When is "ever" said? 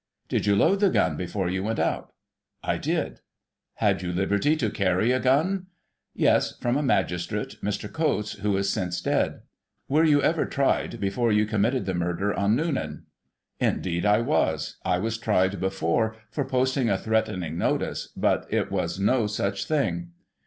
10.19-10.47